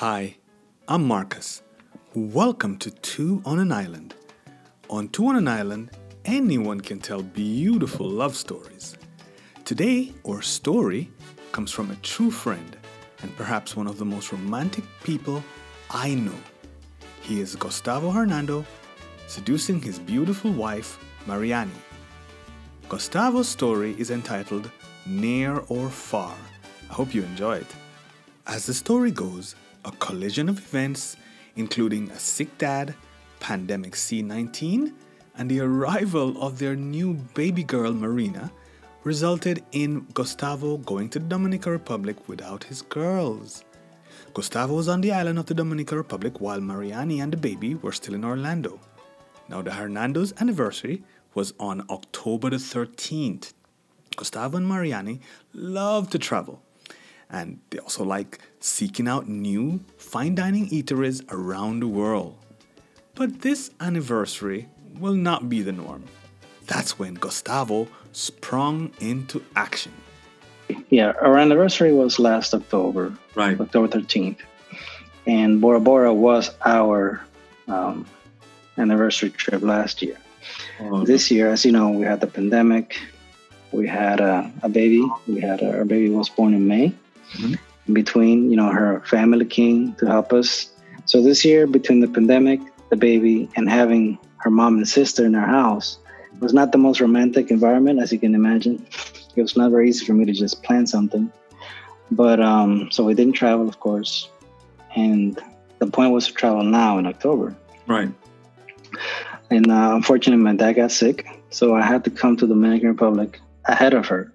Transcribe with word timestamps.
Hi, 0.00 0.36
I'm 0.88 1.06
Marcus. 1.06 1.62
Welcome 2.12 2.76
to 2.80 2.90
Two 2.90 3.40
on 3.46 3.58
an 3.58 3.72
Island. 3.72 4.14
On 4.90 5.08
Two 5.08 5.26
on 5.28 5.36
an 5.36 5.48
Island, 5.48 5.90
anyone 6.26 6.82
can 6.82 7.00
tell 7.00 7.22
beautiful 7.22 8.06
love 8.06 8.36
stories. 8.36 8.94
Today, 9.64 10.12
our 10.28 10.42
story 10.42 11.10
comes 11.52 11.72
from 11.72 11.90
a 11.90 11.96
true 12.02 12.30
friend 12.30 12.76
and 13.22 13.34
perhaps 13.38 13.74
one 13.74 13.86
of 13.86 13.96
the 13.96 14.04
most 14.04 14.32
romantic 14.32 14.84
people 15.02 15.42
I 15.88 16.14
know. 16.14 16.40
He 17.22 17.40
is 17.40 17.56
Gustavo 17.56 18.10
Hernando, 18.10 18.66
seducing 19.28 19.80
his 19.80 19.98
beautiful 19.98 20.52
wife, 20.52 20.98
Mariani. 21.26 21.80
Gustavo's 22.90 23.48
story 23.48 23.96
is 23.98 24.10
entitled 24.10 24.70
Near 25.06 25.64
or 25.70 25.88
Far. 25.88 26.36
I 26.90 26.92
hope 26.92 27.14
you 27.14 27.22
enjoy 27.22 27.56
it. 27.56 27.74
As 28.46 28.66
the 28.66 28.74
story 28.74 29.10
goes, 29.10 29.56
a 29.86 29.92
collision 29.92 30.48
of 30.48 30.58
events, 30.58 31.16
including 31.54 32.10
a 32.10 32.18
sick 32.18 32.58
dad, 32.58 32.94
pandemic 33.40 33.92
C19, 33.92 34.92
and 35.38 35.50
the 35.50 35.60
arrival 35.60 36.42
of 36.42 36.58
their 36.58 36.76
new 36.76 37.14
baby 37.34 37.62
girl 37.62 37.92
Marina, 37.92 38.50
resulted 39.04 39.64
in 39.70 40.00
Gustavo 40.12 40.78
going 40.78 41.08
to 41.10 41.20
the 41.20 41.28
Dominican 41.28 41.72
Republic 41.72 42.28
without 42.28 42.64
his 42.64 42.82
girls. 42.82 43.64
Gustavo 44.34 44.74
was 44.74 44.88
on 44.88 45.00
the 45.00 45.12
island 45.12 45.38
of 45.38 45.46
the 45.46 45.54
Dominican 45.54 45.96
Republic 45.96 46.40
while 46.40 46.60
Mariani 46.60 47.20
and 47.20 47.32
the 47.32 47.36
baby 47.36 47.76
were 47.76 47.92
still 47.92 48.14
in 48.14 48.24
Orlando. 48.24 48.80
Now, 49.48 49.62
the 49.62 49.72
Hernando's 49.72 50.34
anniversary 50.40 51.04
was 51.34 51.54
on 51.60 51.86
October 51.88 52.50
the 52.50 52.56
13th. 52.56 53.52
Gustavo 54.16 54.56
and 54.56 54.66
Mariani 54.66 55.20
love 55.52 56.10
to 56.10 56.18
travel, 56.18 56.62
and 57.30 57.58
they 57.70 57.78
also 57.78 58.04
like 58.04 58.38
seeking 58.60 59.08
out 59.08 59.28
new 59.28 59.80
fine 59.98 60.34
dining 60.34 60.68
eateries 60.68 61.24
around 61.30 61.80
the 61.80 61.88
world. 61.88 62.36
But 63.14 63.40
this 63.42 63.70
anniversary 63.80 64.68
will 64.98 65.14
not 65.14 65.48
be 65.48 65.62
the 65.62 65.72
norm. 65.72 66.04
That's 66.66 66.98
when 66.98 67.14
Gustavo 67.14 67.88
sprung 68.12 68.90
into 69.00 69.42
action. 69.54 69.92
Yeah, 70.90 71.12
our 71.20 71.38
anniversary 71.38 71.92
was 71.92 72.18
last 72.18 72.52
October, 72.54 73.14
Right. 73.34 73.58
October 73.60 73.88
13th. 73.88 74.38
And 75.26 75.60
Bora 75.60 75.80
Bora 75.80 76.12
was 76.12 76.50
our 76.64 77.20
um, 77.68 78.06
anniversary 78.78 79.30
trip 79.30 79.62
last 79.62 80.02
year. 80.02 80.18
This 81.04 81.30
year, 81.30 81.50
as 81.50 81.64
you 81.64 81.72
know, 81.72 81.90
we 81.90 82.04
had 82.04 82.20
the 82.20 82.26
pandemic. 82.26 83.00
We 83.72 83.86
had 83.86 84.20
a, 84.20 84.50
a 84.62 84.68
baby. 84.68 85.06
We 85.26 85.40
had 85.40 85.62
a, 85.62 85.78
our 85.78 85.84
baby 85.84 86.10
was 86.10 86.28
born 86.28 86.54
in 86.54 86.66
May. 86.68 86.92
Mhm. 87.34 87.58
Between, 87.92 88.50
you 88.50 88.56
know, 88.56 88.70
her 88.70 89.02
family 89.06 89.44
came 89.44 89.94
to 89.94 90.06
help 90.06 90.32
us. 90.32 90.70
So 91.04 91.22
this 91.22 91.44
year, 91.44 91.66
between 91.66 92.00
the 92.00 92.08
pandemic, 92.08 92.60
the 92.90 92.96
baby, 92.96 93.48
and 93.56 93.68
having 93.68 94.18
her 94.38 94.50
mom 94.50 94.76
and 94.76 94.88
sister 94.88 95.24
in 95.24 95.34
our 95.34 95.46
house, 95.46 95.98
it 96.34 96.40
was 96.40 96.52
not 96.52 96.72
the 96.72 96.78
most 96.78 97.00
romantic 97.00 97.50
environment, 97.50 98.00
as 98.00 98.12
you 98.12 98.18
can 98.18 98.34
imagine. 98.34 98.84
It 99.36 99.42
was 99.42 99.56
not 99.56 99.70
very 99.70 99.88
easy 99.88 100.04
for 100.04 100.14
me 100.14 100.24
to 100.24 100.32
just 100.32 100.62
plan 100.62 100.86
something. 100.86 101.30
But 102.10 102.40
um, 102.40 102.90
so 102.90 103.04
we 103.04 103.14
didn't 103.14 103.34
travel, 103.34 103.68
of 103.68 103.80
course. 103.80 104.28
And 104.94 105.38
the 105.78 105.86
point 105.86 106.12
was 106.12 106.26
to 106.26 106.32
travel 106.32 106.62
now 106.62 106.98
in 106.98 107.06
October. 107.06 107.54
Right. 107.86 108.10
And 109.50 109.70
uh, 109.70 109.92
unfortunately, 109.94 110.42
my 110.42 110.54
dad 110.54 110.72
got 110.74 110.90
sick, 110.90 111.26
so 111.50 111.74
I 111.74 111.82
had 111.82 112.04
to 112.04 112.10
come 112.10 112.36
to 112.36 112.46
the 112.46 112.54
Dominican 112.54 112.88
Republic 112.88 113.40
ahead 113.66 113.94
of 113.94 114.06
her. 114.08 114.32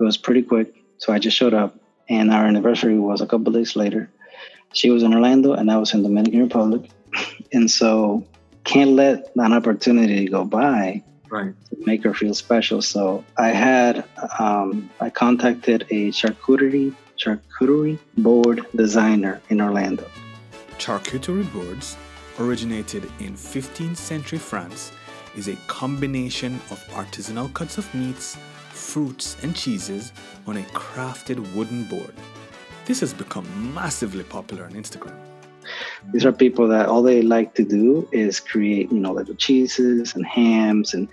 It 0.00 0.02
was 0.02 0.16
pretty 0.16 0.42
quick, 0.42 0.74
so 0.98 1.12
I 1.12 1.18
just 1.18 1.36
showed 1.36 1.54
up, 1.54 1.76
and 2.12 2.30
our 2.30 2.44
anniversary 2.46 2.98
was 2.98 3.20
a 3.22 3.26
couple 3.26 3.52
days 3.52 3.74
later. 3.74 4.10
She 4.74 4.90
was 4.90 5.02
in 5.02 5.12
Orlando, 5.14 5.54
and 5.54 5.70
I 5.70 5.78
was 5.78 5.94
in 5.94 6.02
Dominican 6.02 6.42
Republic, 6.42 6.90
and 7.52 7.70
so 7.70 8.24
can't 8.64 8.90
let 8.90 9.32
an 9.36 9.52
opportunity 9.52 10.28
go 10.28 10.44
by 10.44 11.02
Right. 11.30 11.54
to 11.70 11.76
make 11.86 12.04
her 12.04 12.12
feel 12.12 12.34
special. 12.34 12.82
So 12.82 13.24
I 13.38 13.48
had 13.48 14.04
um, 14.38 14.90
I 15.00 15.08
contacted 15.08 15.86
a 15.90 16.10
charcuterie 16.10 16.94
charcuterie 17.16 17.98
board 18.18 18.66
designer 18.76 19.40
in 19.48 19.60
Orlando. 19.62 20.06
Charcuterie 20.78 21.50
boards, 21.54 21.96
originated 22.38 23.04
in 23.20 23.32
15th 23.34 23.96
century 23.96 24.38
France, 24.38 24.92
is 25.34 25.48
a 25.48 25.56
combination 25.68 26.56
of 26.70 26.78
artisanal 26.90 27.48
cuts 27.54 27.78
of 27.78 27.86
meats, 27.94 28.36
fruits, 28.72 29.36
and 29.42 29.54
cheeses 29.54 30.12
on 30.46 30.56
a 30.56 30.62
crafted 30.74 31.54
wooden 31.54 31.84
board. 31.84 32.14
This 32.86 33.00
has 33.00 33.14
become 33.14 33.74
massively 33.74 34.24
popular 34.24 34.64
on 34.64 34.72
Instagram. 34.72 35.16
These 36.12 36.24
are 36.24 36.32
people 36.32 36.66
that 36.68 36.88
all 36.88 37.02
they 37.02 37.22
like 37.22 37.54
to 37.54 37.64
do 37.64 38.08
is 38.10 38.40
create, 38.40 38.90
you 38.90 38.98
know, 38.98 39.12
little 39.12 39.34
cheeses 39.34 40.14
and 40.14 40.26
hams 40.26 40.94
and 40.94 41.08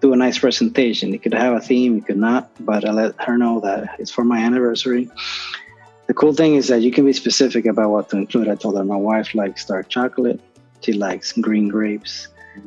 do 0.00 0.12
a 0.12 0.16
nice 0.16 0.38
presentation. 0.38 1.14
It 1.14 1.22
could 1.22 1.34
have 1.34 1.54
a 1.54 1.60
theme, 1.60 1.98
it 1.98 2.06
could 2.06 2.16
not, 2.16 2.50
but 2.60 2.84
I 2.84 2.90
let 2.90 3.14
her 3.22 3.38
know 3.38 3.60
that 3.60 4.00
it's 4.00 4.10
for 4.10 4.24
my 4.24 4.38
anniversary. 4.38 5.08
The 6.08 6.14
cool 6.14 6.34
thing 6.34 6.56
is 6.56 6.66
that 6.68 6.82
you 6.82 6.90
can 6.90 7.06
be 7.06 7.12
specific 7.12 7.66
about 7.66 7.90
what 7.90 8.10
to 8.10 8.16
include. 8.16 8.48
I 8.48 8.56
told 8.56 8.76
her 8.76 8.84
my 8.84 8.96
wife 8.96 9.34
likes 9.34 9.64
dark 9.64 9.88
chocolate, 9.88 10.40
she 10.80 10.92
likes 10.92 11.32
green 11.32 11.68
grapes, 11.68 12.26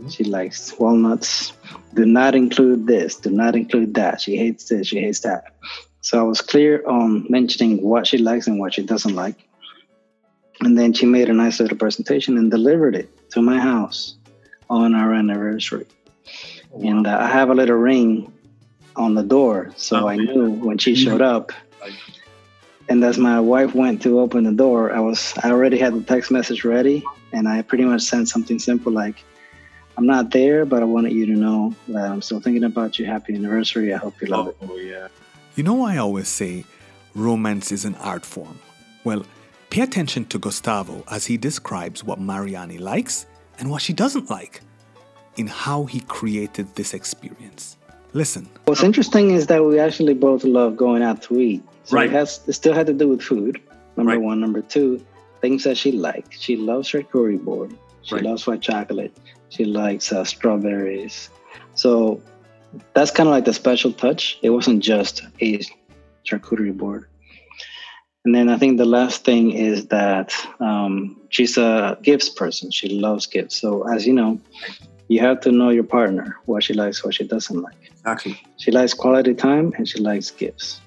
she 0.09 0.23
likes 0.23 0.77
walnuts. 0.79 1.53
Do 1.93 2.05
not 2.05 2.35
include 2.35 2.87
this, 2.87 3.15
do 3.15 3.29
not 3.29 3.55
include 3.55 3.93
that. 3.95 4.21
She 4.21 4.37
hates 4.37 4.65
this, 4.69 4.87
she 4.87 4.99
hates 4.99 5.21
that. 5.21 5.55
So 6.01 6.19
I 6.19 6.23
was 6.23 6.41
clear 6.41 6.85
on 6.87 7.25
mentioning 7.29 7.81
what 7.81 8.05
she 8.07 8.17
likes 8.17 8.47
and 8.47 8.59
what 8.59 8.73
she 8.73 8.83
doesn't 8.83 9.15
like. 9.15 9.47
And 10.61 10.77
then 10.77 10.93
she 10.93 11.05
made 11.05 11.29
a 11.29 11.33
nice 11.33 11.59
little 11.59 11.77
presentation 11.77 12.37
and 12.37 12.49
delivered 12.49 12.95
it 12.95 13.09
to 13.31 13.41
my 13.41 13.59
house 13.59 14.15
on 14.69 14.95
our 14.95 15.13
anniversary. 15.13 15.87
And 16.83 17.07
uh, 17.07 17.17
I 17.19 17.27
have 17.27 17.49
a 17.49 17.55
little 17.55 17.77
ring 17.77 18.31
on 18.95 19.15
the 19.15 19.23
door, 19.23 19.71
so 19.75 20.07
I 20.07 20.15
knew 20.15 20.51
when 20.51 20.77
she 20.77 20.95
showed 20.95 21.21
up. 21.21 21.51
And 22.87 23.03
as 23.03 23.17
my 23.17 23.39
wife 23.39 23.73
went 23.73 24.01
to 24.03 24.19
open 24.19 24.43
the 24.43 24.51
door, 24.51 24.93
I 24.93 24.99
was 24.99 25.33
I 25.43 25.49
already 25.49 25.77
had 25.77 25.93
the 25.93 26.01
text 26.01 26.31
message 26.31 26.63
ready, 26.63 27.03
and 27.33 27.47
I 27.47 27.61
pretty 27.61 27.83
much 27.83 28.03
sent 28.03 28.29
something 28.29 28.59
simple 28.59 28.91
like, 28.91 29.23
"I'm 29.97 30.05
not 30.05 30.31
there, 30.31 30.65
but 30.65 30.81
I 30.81 30.85
wanted 30.85 31.13
you 31.13 31.25
to 31.27 31.33
know 31.33 31.73
that 31.89 32.09
I'm 32.11 32.21
still 32.21 32.39
thinking 32.39 32.63
about 32.63 32.99
you. 32.99 33.05
Happy 33.05 33.33
anniversary! 33.35 33.93
I 33.93 33.97
hope 33.97 34.21
you 34.21 34.27
love 34.27 34.47
it." 34.49 34.57
Oh, 34.61 34.77
yeah. 34.77 35.07
You 35.55 35.63
know, 35.63 35.83
I 35.83 35.97
always 35.97 36.27
say 36.27 36.65
romance 37.13 37.71
is 37.71 37.85
an 37.85 37.95
art 37.95 38.25
form. 38.25 38.59
Well, 39.03 39.25
pay 39.69 39.81
attention 39.81 40.25
to 40.25 40.37
Gustavo 40.39 41.03
as 41.09 41.25
he 41.25 41.37
describes 41.37 42.03
what 42.03 42.19
Mariani 42.19 42.77
likes 42.77 43.25
and 43.59 43.69
what 43.69 43.81
she 43.81 43.93
doesn't 43.93 44.29
like 44.29 44.61
in 45.37 45.47
how 45.47 45.85
he 45.85 45.99
created 46.01 46.75
this 46.75 46.93
experience. 46.93 47.77
Listen. 48.13 48.47
What's 48.65 48.83
interesting 48.83 49.31
is 49.31 49.47
that 49.47 49.63
we 49.65 49.79
actually 49.79 50.13
both 50.13 50.43
love 50.43 50.77
going 50.77 51.03
out 51.03 51.21
to 51.23 51.39
eat. 51.39 51.63
So 51.85 51.97
Right. 51.97 52.07
it 52.09 52.13
has 52.13 52.39
it 52.47 52.53
still 52.53 52.73
had 52.73 52.87
to 52.87 52.93
do 52.93 53.07
with 53.09 53.21
food. 53.21 53.59
Number 53.97 54.13
Right. 54.13 54.21
one. 54.21 54.39
Number 54.39 54.61
two, 54.61 55.01
things 55.41 55.63
that 55.65 55.77
she 55.77 55.91
likes. 55.91 56.39
She 56.39 56.55
loves 56.57 56.89
charcuterie 56.89 57.41
board. 57.43 57.75
She 58.05 58.15
Right. 58.15 58.23
loves 58.23 58.45
white 58.47 58.61
chocolate. 58.61 59.17
She 59.49 59.65
likes 59.65 60.11
uh, 60.11 60.23
strawberries. 60.23 61.29
So 61.73 62.21
that's 62.93 63.11
kind 63.11 63.27
of 63.27 63.31
like 63.33 63.45
the 63.45 63.53
special 63.53 63.91
touch. 63.91 64.37
It 64.41 64.51
wasn't 64.51 64.83
just 64.83 65.23
a 65.41 65.59
charcuterie 66.25 66.75
board. 66.77 67.07
And 68.25 68.33
then 68.33 68.49
I 68.49 68.57
think 68.57 68.77
the 68.77 68.85
last 68.85 69.23
thing 69.23 69.51
is 69.51 69.87
that 69.87 70.33
um, 70.59 71.21
she's 71.29 71.57
a 71.57 71.97
gifts 72.01 72.29
person. 72.29 72.71
She 72.71 72.89
loves 72.89 73.27
gifts. 73.27 73.59
So 73.59 73.87
as 73.87 74.07
you 74.07 74.13
know, 74.13 74.39
you 75.07 75.19
have 75.19 75.41
to 75.41 75.51
know 75.51 75.69
your 75.69 75.83
partner, 75.83 76.37
what 76.45 76.63
she 76.63 76.73
likes, 76.73 77.03
what 77.03 77.13
she 77.13 77.27
doesn't 77.27 77.61
like. 77.61 77.75
Exactly. 77.91 78.41
She 78.57 78.71
likes 78.71 78.93
quality 78.93 79.35
time 79.35 79.73
and 79.77 79.87
she 79.87 79.99
likes 79.99 80.31
gifts. 80.31 80.81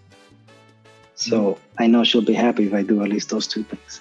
So 1.15 1.59
I 1.79 1.87
know 1.87 2.05
she'll 2.05 2.23
be 2.23 2.33
happy 2.33 2.67
if 2.67 2.75
I 2.75 2.83
do 2.83 3.03
at 3.03 3.09
least 3.09 3.31
those 3.31 3.47
two 3.47 3.65
things. 3.65 4.01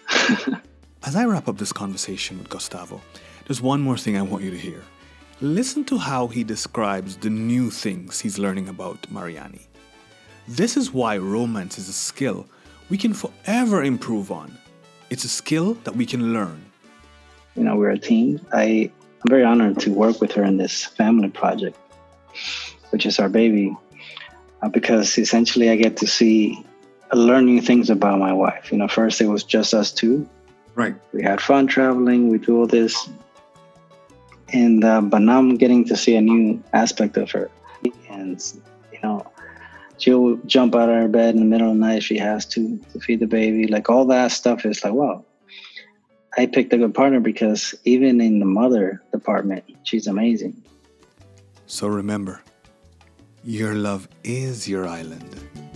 As 1.06 1.16
I 1.16 1.26
wrap 1.26 1.48
up 1.48 1.58
this 1.58 1.72
conversation 1.72 2.38
with 2.38 2.50
Gustavo, 2.50 3.02
there's 3.46 3.62
one 3.62 3.82
more 3.82 3.98
thing 3.98 4.18
I 4.18 4.22
want 4.22 4.44
you 4.44 4.52
to 4.52 4.58
hear. 4.58 4.82
Listen 5.40 5.84
to 5.86 5.98
how 5.98 6.28
he 6.28 6.44
describes 6.44 7.16
the 7.18 7.30
new 7.30 7.70
things 7.70 8.20
he's 8.20 8.40
learning 8.40 8.68
about 8.68 9.10
Mariani. 9.12 9.68
This 10.48 10.76
is 10.76 10.92
why 10.94 11.18
romance 11.18 11.78
is 11.78 11.88
a 11.90 11.94
skill 11.94 12.48
we 12.90 12.98
can 12.98 13.14
forever 13.14 13.84
improve 13.84 14.32
on. 14.32 14.58
It's 15.10 15.24
a 15.24 15.30
skill 15.30 15.76
that 15.84 15.96
we 15.96 16.06
can 16.06 16.34
learn. 16.34 16.64
you 17.56 17.64
know, 17.64 17.76
we're 17.76 17.92
a 17.92 18.00
team. 18.00 18.40
I, 18.54 18.92
I'm 19.22 19.30
very 19.30 19.44
honored 19.44 19.80
to 19.82 19.92
work 19.92 20.22
with 20.22 20.32
her 20.34 20.44
in 20.44 20.58
this 20.58 20.86
family 20.86 21.30
project, 21.30 21.78
which 22.92 23.06
is 23.06 23.20
our 23.20 23.30
baby, 23.30 23.76
uh, 24.62 24.70
because 24.70 25.18
essentially 25.18 25.70
I 25.70 25.76
get 25.76 25.98
to 25.98 26.08
see, 26.08 26.64
uh, 27.12 27.18
learn 27.18 27.46
new 27.46 27.62
things 27.62 27.90
about 27.90 28.20
my 28.20 28.34
wife. 28.34 28.72
You 28.72 28.78
know, 28.78 28.88
first 28.88 29.22
it 29.22 29.28
was 29.28 29.44
just 29.44 29.74
us 29.74 29.92
two. 29.92 30.28
Right. 30.78 30.94
We 31.12 31.24
had 31.24 31.42
fun 31.42 31.66
traveling. 31.66 32.30
We 32.30 32.38
do 32.38 32.60
all 32.60 32.68
this, 32.68 33.10
and 34.54 34.84
uh, 34.84 35.02
but 35.02 35.24
now 35.24 35.40
I'm 35.40 35.58
getting 35.58 35.86
to 35.86 35.98
see 35.98 36.16
a 36.16 36.22
new 36.22 36.64
aspect 36.72 37.18
of 37.18 37.32
her, 37.32 37.50
and 38.12 38.40
you 38.94 39.00
know, 39.02 39.26
she'll 39.98 40.36
jump 40.46 40.76
out 40.76 40.88
of 40.88 40.96
her 40.96 41.08
bed 41.08 41.34
in 41.34 41.40
the 41.40 41.48
middle 41.48 41.72
of 41.72 41.74
the 41.74 41.80
night 41.80 41.98
if 41.98 42.04
she 42.04 42.20
has 42.20 42.46
to 42.54 42.78
to 42.94 43.00
feed 43.00 43.22
the 43.22 43.26
baby. 43.26 43.66
Like 43.66 43.90
all 43.90 44.06
that 44.06 44.32
stuff 44.32 44.68
is 44.68 44.84
like, 44.84 44.94
wow. 44.94 45.26
I 46.38 46.46
picked 46.46 46.72
a 46.74 46.78
good 46.78 46.94
partner 46.94 47.22
because 47.22 47.74
even 47.84 48.22
in 48.22 48.38
the 48.38 48.46
mother 48.46 49.02
department, 49.12 49.64
she's 49.82 50.06
amazing. 50.06 50.62
So 51.66 51.88
remember, 51.88 52.44
your 53.44 53.74
love 53.74 54.08
is 54.24 54.70
your 54.70 54.86
island. 54.88 55.67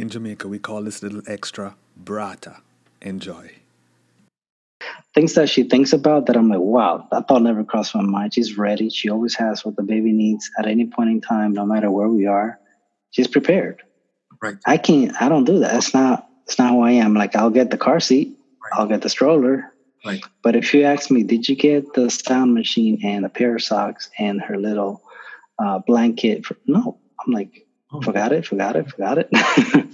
In 0.00 0.08
Jamaica, 0.08 0.48
we 0.48 0.58
call 0.58 0.82
this 0.82 1.02
little 1.02 1.20
extra 1.26 1.76
brata. 2.02 2.62
Enjoy. 3.02 3.50
Things 5.14 5.34
that 5.34 5.50
she 5.50 5.64
thinks 5.64 5.92
about 5.92 6.24
that 6.24 6.38
I'm 6.38 6.48
like, 6.48 6.58
wow, 6.58 7.06
that 7.10 7.28
thought 7.28 7.42
never 7.42 7.64
crossed 7.64 7.94
my 7.94 8.00
mind. 8.00 8.32
She's 8.32 8.56
ready. 8.56 8.88
She 8.88 9.10
always 9.10 9.34
has 9.34 9.62
what 9.62 9.76
the 9.76 9.82
baby 9.82 10.12
needs 10.12 10.50
at 10.58 10.66
any 10.66 10.86
point 10.86 11.10
in 11.10 11.20
time, 11.20 11.52
no 11.52 11.66
matter 11.66 11.90
where 11.90 12.08
we 12.08 12.24
are. 12.24 12.58
She's 13.10 13.28
prepared. 13.28 13.82
Right. 14.40 14.56
I 14.66 14.78
can't. 14.78 15.12
I 15.20 15.28
don't 15.28 15.44
do 15.44 15.58
that. 15.58 15.76
It's 15.76 15.92
not. 15.92 16.26
It's 16.46 16.58
not 16.58 16.70
who 16.70 16.80
I 16.80 16.92
am. 16.92 17.12
Like 17.12 17.36
I'll 17.36 17.50
get 17.50 17.70
the 17.70 17.76
car 17.76 18.00
seat. 18.00 18.38
Right. 18.62 18.80
I'll 18.80 18.88
get 18.88 19.02
the 19.02 19.10
stroller. 19.10 19.70
Right. 20.02 20.24
But 20.42 20.56
if 20.56 20.72
you 20.72 20.84
ask 20.84 21.10
me, 21.10 21.24
did 21.24 21.46
you 21.46 21.56
get 21.56 21.92
the 21.92 22.08
sound 22.08 22.54
machine 22.54 23.00
and 23.04 23.26
a 23.26 23.28
pair 23.28 23.56
of 23.56 23.62
socks 23.62 24.08
and 24.18 24.40
her 24.40 24.56
little 24.56 25.02
uh, 25.58 25.80
blanket? 25.80 26.46
For, 26.46 26.56
no. 26.66 26.96
I'm 27.26 27.34
like. 27.34 27.66
Oh. 27.92 28.00
forgot 28.00 28.32
it, 28.32 28.46
forgot 28.46 28.76
it, 28.76 28.90
forgot 28.90 29.18
it. 29.18 29.28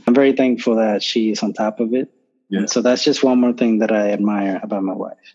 I'm 0.06 0.14
very 0.14 0.32
thankful 0.32 0.76
that 0.76 1.02
she's 1.02 1.42
on 1.42 1.52
top 1.52 1.80
of 1.80 1.94
it. 1.94 2.10
Yeah. 2.48 2.60
And 2.60 2.70
so 2.70 2.82
that's 2.82 3.02
just 3.02 3.24
one 3.24 3.40
more 3.40 3.52
thing 3.52 3.78
that 3.78 3.90
I 3.90 4.10
admire 4.12 4.60
about 4.62 4.82
my 4.82 4.92
wife. 4.92 5.34